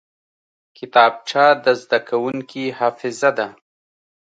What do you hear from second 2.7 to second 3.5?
حافظه ده